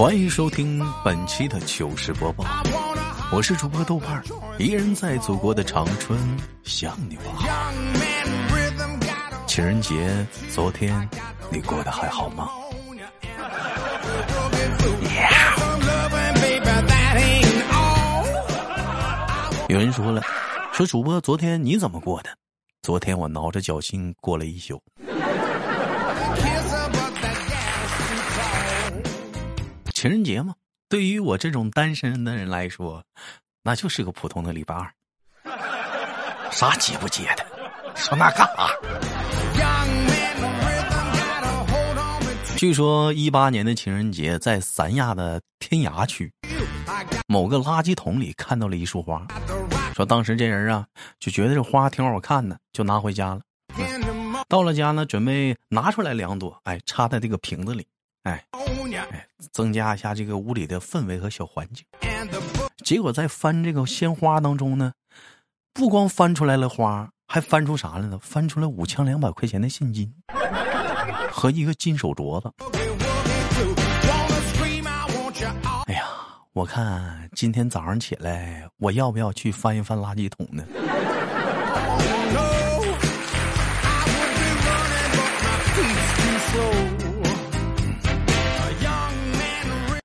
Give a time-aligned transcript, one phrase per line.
[0.00, 2.42] 欢迎收听本期的糗事播报，
[3.30, 4.24] 我是主播豆瓣儿，
[4.58, 6.18] 一人在祖国的长春
[6.62, 7.46] 向你问好。
[9.46, 11.06] 情人节昨天
[11.52, 12.48] 你过得还好吗？
[19.68, 20.22] 有人说了，
[20.72, 22.30] 说主播昨天你怎么过的？
[22.80, 24.82] 昨天我挠着脚心过了一宿。
[30.00, 30.54] 情人节嘛，
[30.88, 33.04] 对于我这种单身的人来说，
[33.62, 34.90] 那就是个普通的礼拜二。
[36.50, 37.44] 啥节不节的？
[37.94, 38.70] 说那干啥？
[42.56, 46.32] 据说一八年的情人节，在三亚的天涯区
[47.28, 49.26] 某个垃圾桶里看到了一束花，
[49.94, 50.86] 说当时这人啊
[51.18, 53.42] 就觉得这花挺好看的，就拿回家了。
[54.48, 57.86] 到了家呢，准备拿出来两朵，哎，插在这个瓶子里，
[58.22, 58.42] 哎，
[59.10, 61.84] 哎，增加一下这个屋里的氛围和小环境。
[62.84, 64.92] 结果在翻这个鲜花当中呢，
[65.72, 68.18] 不光翻出来了花，还翻出啥来了？
[68.18, 70.12] 翻出来五千两百块钱的现金
[71.30, 72.52] 和一个金手镯子。
[75.86, 76.04] 哎呀，
[76.52, 80.64] 我看今天早上起来，我要不要去翻一翻垃圾桶呢？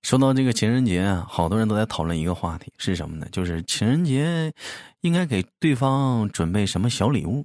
[0.06, 3.26] 说到这个情人节啊，好多人都在讨论一个话题，是什么呢？
[3.32, 4.54] 就是情人节
[5.02, 7.44] 应该给对方准备什么小礼物？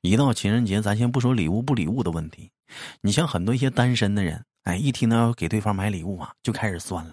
[0.00, 2.50] 一到情人节，咱先不说礼物不礼物的问题，
[3.02, 7.12] 你像很多一些单身的人，哎，一听到要给对方买礼物啊，就开始酸了。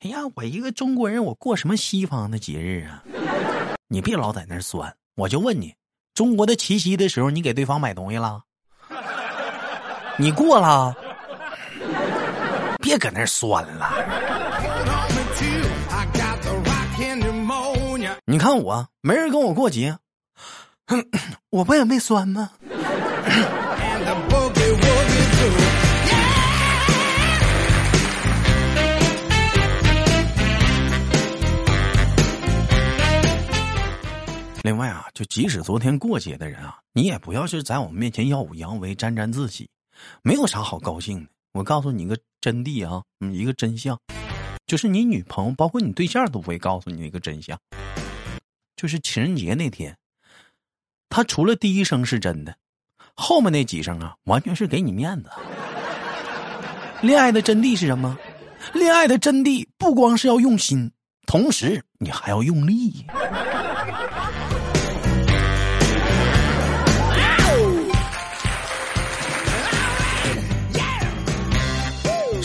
[0.00, 3.04] 哎呀，我一个中国人，我过什么西方的节日啊？
[3.86, 5.72] 你别老在那酸，我就问你，
[6.14, 8.42] 中国的七夕的时候，你给对方买东西了？
[10.16, 10.92] 你过了？
[12.78, 13.90] 别搁那酸了。
[18.24, 19.96] 你看我，没人跟我过节，
[20.86, 21.04] 哼
[21.50, 22.50] 我不也没酸吗？
[34.62, 39.68] 另外啊，就即使昨天过节的人啊，你也不要是在我们面前耀武扬威、沾沾自喜，
[40.22, 41.30] 没有啥好高兴的。
[41.58, 43.02] 我告诉你一个真谛啊，
[43.32, 43.98] 一个真相，
[44.68, 47.58] 就是你女朋友，包括你对象都不会告诉你一个真相，
[48.76, 49.98] 就是情人节那天，
[51.08, 52.54] 他除了第一声是真的，
[53.14, 55.30] 后面那几声啊，完全是给你面子。
[57.02, 58.16] 恋爱的真谛是什么？
[58.72, 60.92] 恋爱的真谛不光是要用心，
[61.26, 63.04] 同时你还要用力。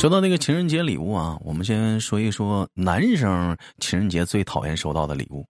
[0.04, 5.48] 说到那个情人节礼物啊，我们先说一说男生情人节最讨厌收到的礼物。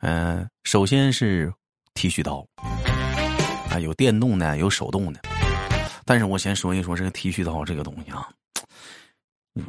[0.00, 1.52] 嗯，首先是
[1.94, 2.44] 剃须刀，
[3.70, 5.20] 啊，有电动的，有手动的。
[6.04, 8.28] 但是我先说一说这个剃须刀这个东西啊，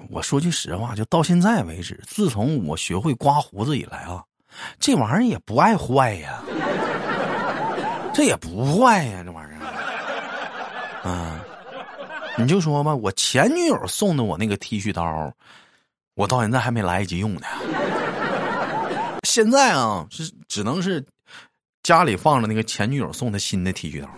[0.10, 4.24] 我说句实话，就到现在为止，自从我学会刮胡子以来啊，
[4.80, 6.42] 这玩意儿也不爱坏呀，
[8.16, 11.45] 这也不坏呀，这玩意儿，啊。
[12.38, 15.34] 你就说吧，我前女友送的我那个剃须刀，
[16.16, 17.48] 我到现在还没来得及用呢。
[19.24, 21.04] 现在啊，是只能是
[21.82, 24.10] 家里放着那个前女友送的新的剃须刀，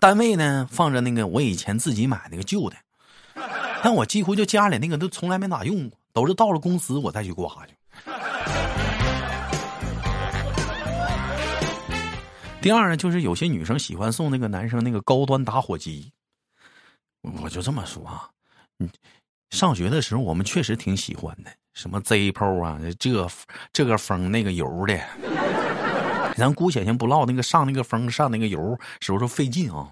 [0.00, 2.76] 单位呢放着那个我以前自己买那个旧的，
[3.82, 7.74] 但我几乎就家里那个都从来没咋用过，都是到了公司我再去刮去。
[12.60, 16.12] 第二呢，就是有些女生喜欢送那个男生那个高端打火机。
[17.22, 18.28] 我就这么说啊，
[18.78, 18.88] 你
[19.50, 23.28] 上学的时候我们确实挺喜欢的，什么 Zippo 啊，这
[23.72, 24.98] 这个风那个油的，
[26.36, 29.88] 咱姑且先不唠那个上那个风上那个油是不是费劲啊？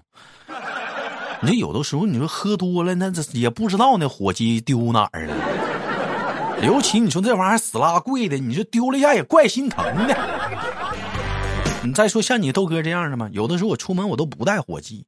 [1.41, 5.35] 你说有的时候你说喝多了，那这也不知道那火机丢哪儿了。
[6.65, 10.15] 尤其你说这玩意儿死拉贵的，你说丢了一下也怪心疼的。
[11.81, 13.29] 你再说像你豆哥这样的吗？
[13.31, 15.05] 有的时候我出门我都不带火机。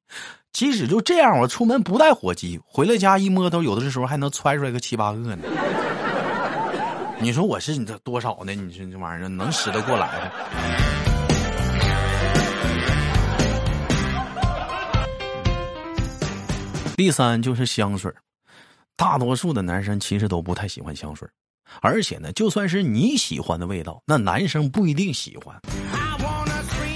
[0.54, 5.38] 即使就这样，我出门不带火机，回了家一摸头，有的时候还能揣出来个七八个呢。
[7.20, 8.56] 你说我是你这多少呢？
[8.56, 10.32] 你说这玩意儿能使得过来吗？
[16.96, 18.12] 第三就是香水
[18.96, 21.28] 大多数的男生其实都不太喜欢香水
[21.82, 25.60] 而且呢，就算是你喜欢的味道，那男生不一定喜欢。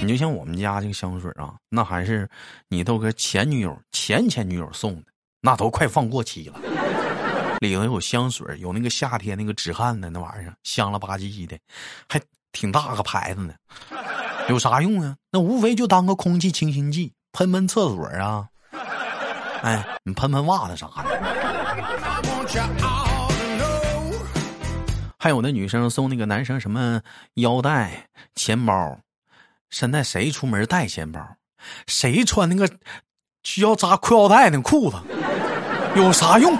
[0.06, 2.28] 你就像我们家这个香水啊，那还是
[2.68, 5.06] 你豆哥前女友、前前女友送的，
[5.40, 6.60] 那都快放过期了。
[7.58, 11.58] 里头有香水，有那个夏天那个止汗的那玩意儿，香了吧唧的，
[12.08, 12.20] 还
[12.52, 13.52] 挺大个牌子呢。
[14.48, 15.16] 有啥用啊？
[15.32, 18.46] 那无非就当个空气清新剂，喷喷厕所啊。
[19.62, 21.02] 哎，你喷喷袜子啥的。
[25.18, 27.02] 还有那女生送那个男生什么
[27.34, 28.06] 腰带、
[28.36, 28.96] 钱包。
[29.70, 31.20] 现在谁出门带钱包？
[31.86, 32.70] 谁穿那个
[33.42, 34.96] 需要扎裤腰带那裤子？
[35.96, 36.56] 有啥用？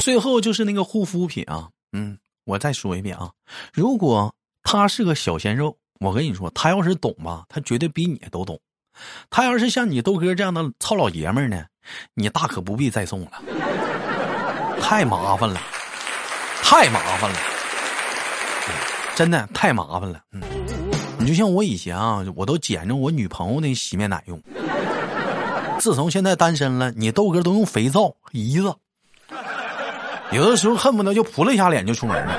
[0.00, 3.30] 最后就是那个护肤品啊，嗯，我再说一遍啊，
[3.72, 8.60] 如果他是个小鲜肉，我跟你说，他要是懂吧，他绝对比你都懂。
[9.30, 11.64] 他要是像你豆哥这样的糙老爷们呢，
[12.14, 13.42] 你大可不必再送了，
[14.80, 15.60] 太麻烦了，
[16.62, 17.38] 太麻烦了，
[19.14, 20.20] 真的太麻烦了。
[20.32, 20.42] 嗯，
[21.18, 24.40] 你就像我以前啊，我都捡着我女朋友那洗面奶用。
[25.78, 28.74] 自从现在单身了，你豆哥都用肥皂姨子，
[30.32, 32.38] 有的时候恨不得就扑了一下脸就出门了。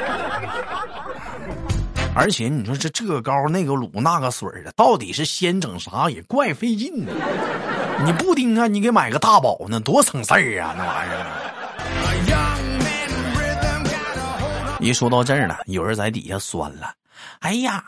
[2.16, 7.12] 而且你说这这个膏那个乳那个水的，到底是先整啥也怪费劲的。
[8.06, 11.54] 你不盯啊，你给买个大宝呢，多省事儿啊，那玩意儿。
[14.85, 16.93] 一说到这儿了，有人在底下酸了。
[17.39, 17.83] 哎呀，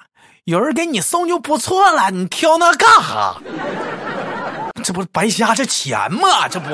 [0.45, 3.39] 有人给你送就不错了，你挑那干哈？
[4.83, 6.47] 这不白瞎这钱吗？
[6.49, 6.69] 这不。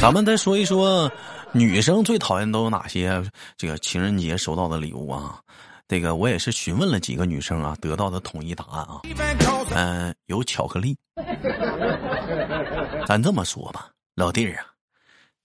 [0.00, 1.10] 咱们再说一说，
[1.52, 3.22] 女生最讨厌都有哪些？
[3.58, 5.36] 这个情人节收到的礼物啊，
[5.88, 9.02] 这个我也是询问了几个女生啊，得到的统一答案啊，
[9.70, 10.96] 嗯，有巧克力。
[13.06, 14.66] 咱这么说吧，老弟儿啊，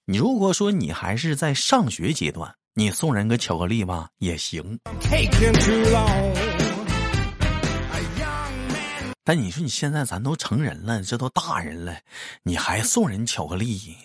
[0.06, 4.80] 你如果说你还是在上学阶段，你送人个巧克力吧也行。
[9.24, 11.96] 但你说你现在咱都成人了，这都大人了，
[12.42, 13.96] 你还送人巧克力？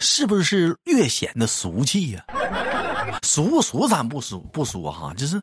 [0.00, 2.22] 是不是略显得俗气呀？
[3.22, 5.40] 俗不俗咱不俗不说哈，就是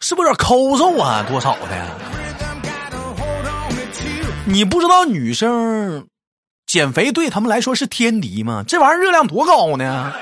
[0.00, 1.24] 是不是有点抠搜啊？
[1.28, 1.88] 多少的？
[4.46, 6.06] 你不知道女生
[6.66, 8.62] 减肥对他们来说是天敌吗？
[8.66, 10.12] 这玩意儿热量多高呢？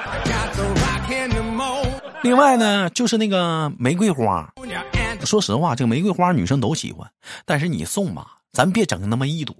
[2.23, 4.49] 另外呢，就是那个玫瑰花，
[5.25, 7.11] 说实话，这个玫瑰花女生都喜欢，
[7.45, 9.57] 但是你送吧，咱别整那么一朵。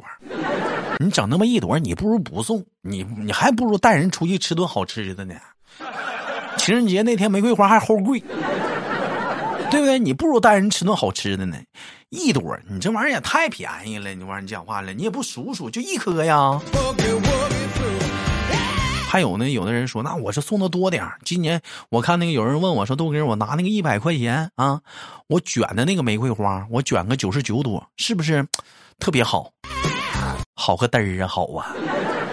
[0.99, 5.35] 你整那么一朵，你不如不送，你你还不如带人出去吃顿好吃的呢。
[6.63, 8.21] 情人节那天玫瑰花还齁贵，
[9.69, 9.99] 对不对？
[9.99, 11.57] 你不如带人吃顿好吃的呢。
[12.11, 14.15] 一朵，你这玩意儿也太便宜了。
[14.15, 16.61] 你玩意儿你讲话了，你也不数数，就一颗呀。
[19.09, 21.61] 还有呢，有的人说，那我是送的多点今年
[21.91, 24.81] 我看那个有人问我说，豆哥，我拿那个一百块钱啊，
[25.27, 28.47] 我卷的那个玫瑰花，我卷个九十九朵，是不是
[29.01, 29.51] 特别好？
[30.55, 31.75] 好个嘚儿啊，好啊！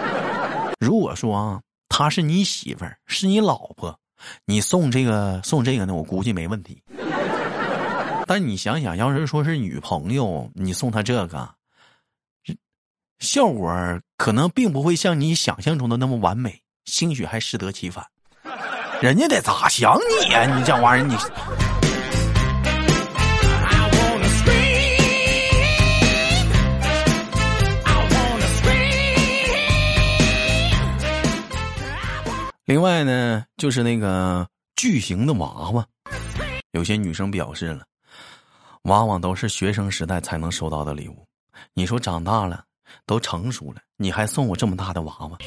[0.78, 3.98] 如果说啊，她是你媳妇儿，是你老婆，
[4.44, 6.82] 你送这个送这个呢，我估计没问题。
[8.26, 11.48] 但你想想，要是说是女朋友，你送她这个，
[13.18, 13.72] 效果
[14.16, 18.06] 可能并不会像你想象中的那么完美，兴许还适得其反。
[19.02, 20.44] 人家得咋想你呀？
[20.56, 21.69] 你这玩意儿，你。
[32.70, 34.46] 另外呢，就是那个
[34.76, 35.84] 巨型的娃娃，
[36.70, 37.82] 有些女生表示了，
[38.82, 41.26] 往往都是学生时代才能收到的礼物。
[41.74, 42.62] 你说长大了，
[43.06, 45.38] 都成熟了，你还送我这么大的娃娃？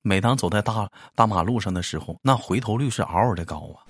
[0.00, 3.84] 每当走在大大马路上的时候，那回头率是嗷嗷的高啊，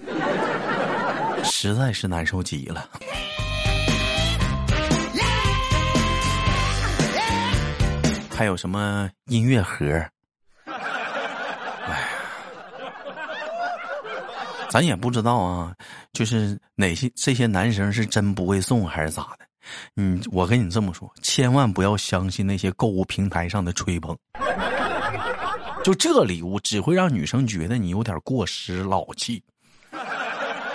[1.44, 2.90] 实在是难受极了。
[8.36, 10.04] 还有什么音乐盒？
[14.74, 15.72] 咱也不知道啊，
[16.12, 19.46] 就是哪些这些男生是真不会送还是咋的？
[19.94, 24.18] 嗯，我跟你这么说，千万不要相信那些购物平台上的吹捧。
[25.84, 29.40] 就这礼物只会让女生觉得你有点过时老气。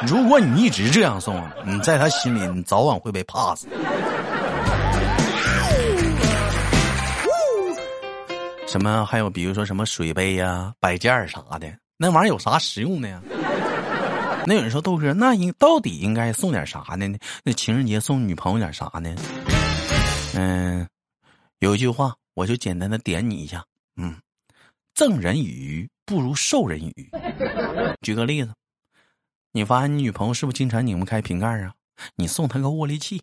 [0.08, 3.68] 如果你一直这样送，你在他心里你早晚会被 pass。
[8.66, 13.22] 什么还有比如说什么水杯呀、摆件啥的，那玩意儿有啥实用的呀？
[14.50, 17.08] 那有人说豆哥，那应到底应该送点啥呢？
[17.44, 19.16] 那情人节送女朋友点啥呢？
[20.34, 20.88] 嗯，
[21.60, 23.64] 有一句话，我就简单的点你一下。
[23.96, 24.16] 嗯，
[24.96, 27.12] 赠人以鱼不如授人以渔。
[28.02, 28.52] 举个例子，
[29.52, 31.72] 你发现你女朋友是不是经常拧不开瓶盖啊？
[32.16, 33.22] 你送她个握力器。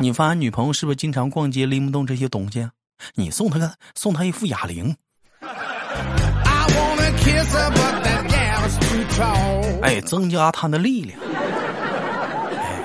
[0.00, 2.72] 你发现女朋友是不是经常逛街拎不动这些东西啊？
[3.16, 4.96] 你送她个送她一副哑铃。
[9.82, 11.18] 哎，增加他的力量。
[12.56, 12.82] 哎，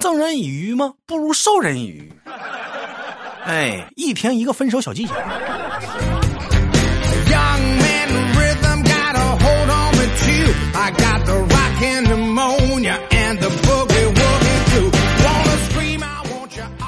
[0.00, 0.94] 赠人以鱼吗？
[1.06, 2.12] 不如授人以渔。
[3.44, 5.14] 哎，一天一个分手小技巧。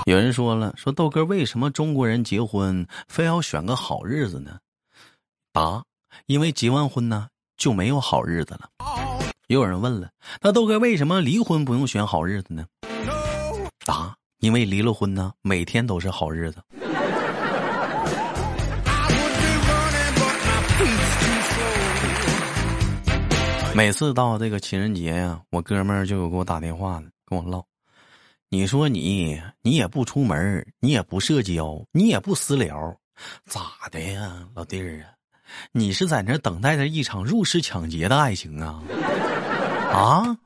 [0.06, 4.58] 有人说了，说豆哥为什么中国人结婚非要选个好日子呢？
[5.52, 5.82] 答：
[6.26, 8.68] 因为结完婚呢就没有好日子了。
[9.48, 10.08] 又有人问了，
[10.40, 12.64] 那豆哥为什么离婚不用选好日子呢？
[13.84, 16.62] 答：因为离了婚呢，每天都是好日子。
[23.74, 27.64] 每次到这个情人节呀，我哥们儿就有给我打电话了，跟我唠。
[28.48, 32.96] 你说你，你也不出门，你也不社交，你也不私聊，
[33.46, 35.13] 咋的呀，老弟儿啊？
[35.72, 38.82] 你是在那等待着一场入室抢劫的爱情啊？
[39.92, 40.36] 啊？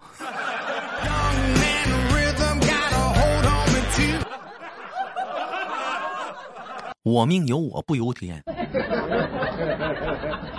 [7.05, 8.43] 我命由我不由天，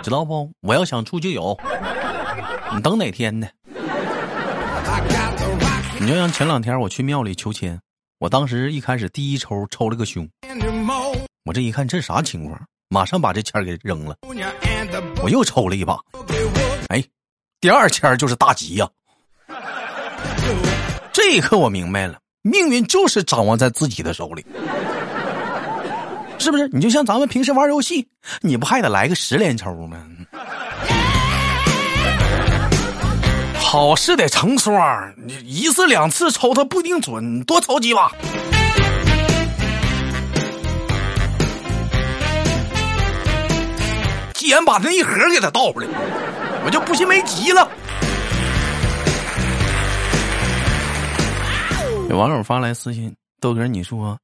[0.02, 0.50] 知道不？
[0.62, 1.56] 我要想出就有。
[2.74, 3.46] 你等哪天呢？
[6.00, 7.78] 你就像前两天我去庙里求签，
[8.18, 10.28] 我当时一开始第一抽抽了个凶，
[11.44, 12.60] 我这一看这啥情况，
[12.92, 14.16] 马上把这签给扔了。
[15.22, 15.96] 我又抽了一把，
[16.88, 17.00] 哎，
[17.60, 18.88] 第二签就是大吉呀。
[21.12, 24.44] 这一刻我明白了，命运就是掌握在自己的手里，
[26.36, 26.66] 是不是？
[26.72, 28.08] 你就像咱们平时玩游戏，
[28.40, 29.96] 你不还得来个十连抽吗？
[33.54, 38.10] 好事得成双，你一次两次抽它不一定准，多抽几把。
[44.50, 45.86] 既然把那一盒给他倒出来，
[46.64, 47.70] 我就不信没急了。
[52.08, 54.18] 有网友发来私信：豆哥，你说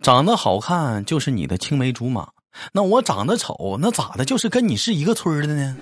[0.00, 2.28] 长得好看就是你的青梅竹马，
[2.72, 4.24] 那我长得丑，那咋的？
[4.24, 5.76] 就是跟你是一个村的呢？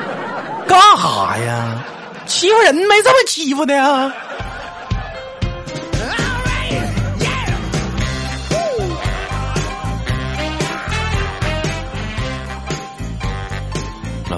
[0.66, 1.84] 干哈呀？
[2.26, 4.10] 欺负人没这么欺负的呀！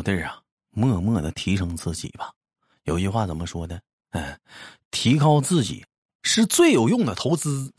[0.07, 0.39] 弟儿啊，
[0.71, 2.31] 默默的提升自己吧。
[2.85, 3.81] 有句话怎么说的？
[4.13, 4.39] 嗯，
[4.93, 5.85] 提高自己
[6.23, 7.73] 是最有用的投资。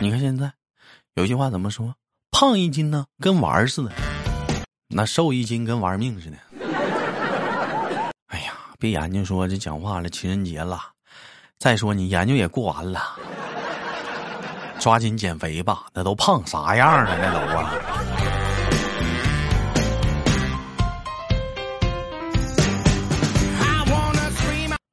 [0.00, 0.52] 你看现在，
[1.14, 1.94] 有句话怎么说？
[2.32, 3.92] 胖一斤呢，跟玩儿似的。
[4.88, 6.36] 那瘦一斤跟玩命似的。
[8.26, 10.80] 哎呀，别研究说这讲话了，情人节了。
[11.56, 13.00] 再说你研究也过完了，
[14.80, 15.86] 抓紧减肥吧。
[15.94, 17.16] 那都胖啥样了？
[17.16, 18.39] 那都啊。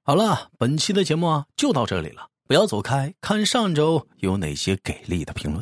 [0.10, 5.62] 好了，本期的节目啊就到这里了，不要走开，看上周有哪些给力的评论。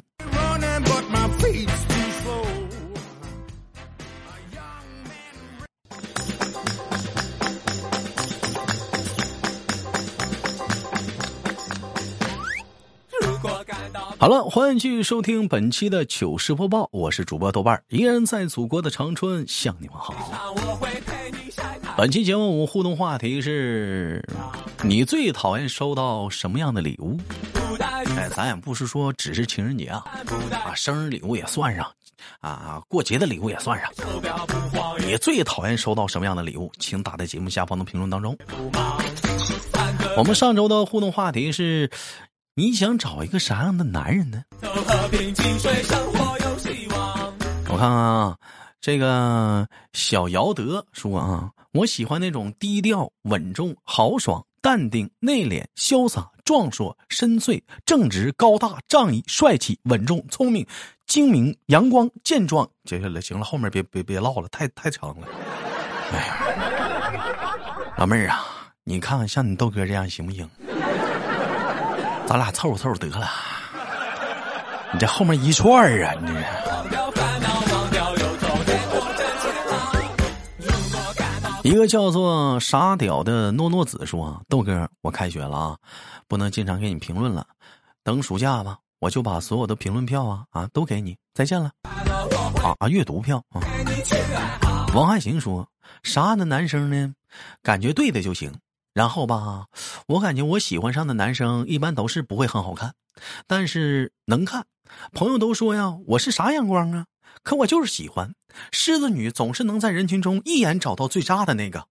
[14.20, 20.14] 好了，欢迎继续收听本期的糗事播报，我是主播豆瓣，依然在祖国的长春向你们好。
[21.98, 24.24] 本期节目我们互动话题是：
[24.84, 27.18] 你最讨厌收到什么样的礼物？
[28.16, 30.04] 哎，咱也不是说只是情人节啊，
[30.52, 31.92] 啊，生日礼物也算上，
[32.40, 33.90] 啊，过节的礼物也算上。
[35.00, 36.72] 你最讨厌收到什么样的礼物？
[36.80, 38.38] 请打在节目下方的评论当中。
[40.18, 41.90] 我们上周的互动话题是。
[42.58, 44.42] 你想找一个啥样的男人呢？
[47.68, 48.38] 我看看啊，
[48.86, 60.64] 这个小姚德说啊，我喜欢那种低调、稳重、豪爽、淡定、内敛、潇洒、壮硕、深邃、正直、高大、仗义、帅气、稳重、聪明、
[61.08, 62.70] 精明、阳光、健壮。
[62.84, 65.28] 接下来行了，后面别别别唠了，太太长了。
[66.14, 66.36] 哎呀，
[67.98, 68.46] 老妹儿啊，
[68.84, 70.48] 你看看像你豆哥这样行不行？
[72.28, 73.28] 咱俩凑合凑合得了，
[74.94, 76.14] 你这后面一串啊！
[76.22, 76.28] 你
[76.92, 77.05] 这。
[81.66, 85.78] 一个叫做傻屌的诺诺子说：“豆哥，我开学了啊，
[86.28, 87.44] 不能经常给你评论了。
[88.04, 91.18] 等暑假吧，我就把所有的评论票啊啊都给你。
[91.34, 91.72] 再见了。”
[92.78, 93.66] 啊，阅读票啊。
[94.94, 95.68] 王汉行说
[96.04, 97.16] ：“啥样的男生呢？
[97.64, 98.54] 感觉对的就行。
[98.94, 99.66] 然后吧，
[100.06, 102.94] 我感觉我喜欢上的男生一般都是不会很好看，
[103.48, 104.68] 但是能看。
[105.14, 107.08] 朋友都说呀，我是啥眼光啊？
[107.44, 108.34] 可我就是喜欢
[108.72, 111.86] 狮子女，总是能在人群中一眼找到最渣的那个。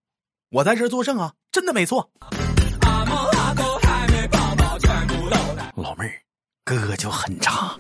[0.51, 2.11] 我在这作证啊，真的没错。
[5.77, 6.23] 老妹儿，
[6.65, 7.77] 哥就很渣，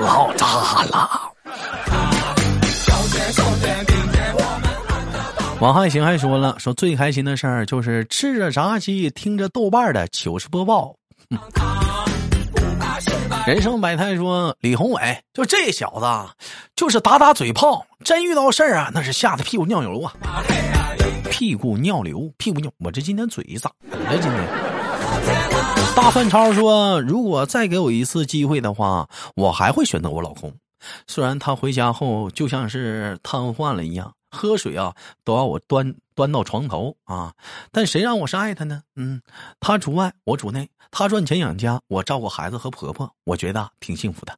[0.00, 1.32] 老渣了。”
[5.60, 10.96] 王汉行还说了，说最开心的事儿就是吃着炸鸡，听着豆瓣的糗事播报。
[13.46, 16.06] 人生百态说李宏伟就这小子，
[16.74, 20.14] 就是打打嘴炮，真遇到事儿啊，那是吓得屁股尿流啊！
[21.30, 24.18] 屁股尿流，屁股尿，我这今天嘴咋了？
[24.18, 30.50] 今天大范超说，如果再给我一次机会的话，我还会选择我老公。
[31.06, 34.14] 虽然他回家后就像是瘫痪了一样。
[34.34, 37.32] 喝水啊，都要我端端到床头啊！
[37.72, 38.82] 但谁让我是爱他呢？
[38.96, 39.22] 嗯，
[39.60, 44.36] 他主外，我主内，他赚钱养家，我照顾孩子和婆婆，我觉得挺幸福的。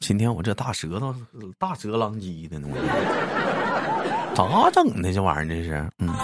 [0.00, 1.14] 今天我这大舌头
[1.58, 2.68] 大舌狼藉的呢，
[4.34, 5.12] 咋整的？
[5.12, 5.90] 这玩意儿这是？
[5.98, 6.14] 嗯。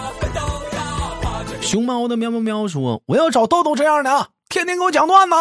[1.61, 5.35] 熊猫的喵喵喵说：“我要找豆豆这样的，天天给我讲段子。”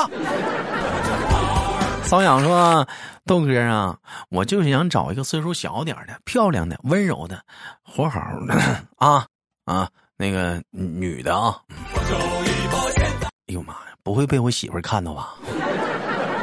[2.09, 2.87] 瘙痒说。
[3.31, 3.97] 豆哥啊，
[4.29, 7.41] 我就是想找一个岁数小点的、漂亮的、温柔的、
[7.81, 8.55] 活好的
[8.97, 9.25] 啊
[9.67, 11.57] 啊，那个女的啊。
[13.47, 15.37] 哎呦妈呀，不会被我媳妇看到吧？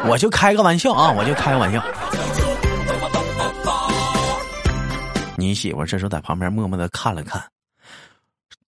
[0.07, 1.83] 我就开个玩笑啊，我就开个玩笑。
[5.35, 7.43] 你媳妇这时候在旁边默默的看了看，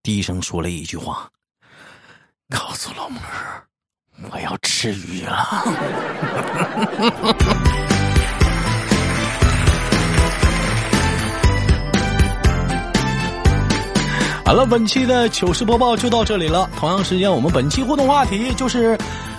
[0.03, 1.29] 低声说了一句话
[2.51, 3.63] ：“告诉老妹儿，
[4.29, 5.63] 我要吃鱼了。”
[14.49, 16.67] 好了，本期的糗事播报就到这里了。
[16.79, 18.97] 同样时间，我们本期互动话题就是：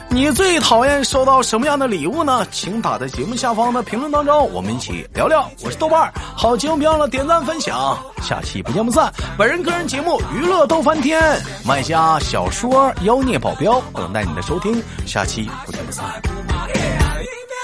[0.09, 2.47] 你最讨厌收到什么样的礼物呢？
[2.53, 5.51] 请打在节目下方的评论当中，我们一起聊聊。
[5.65, 9.13] 我是豆瓣儿，好节目别忘了点赞分享，下期不见不散。
[9.37, 11.21] 本人个人节目娱乐逗翻天，
[11.67, 16.05] 卖家小说妖孽保镖等待你的收听，下期不见不散。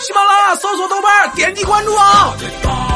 [0.05, 2.96] 喜马拉雅搜索豆瓣儿，点击关注啊。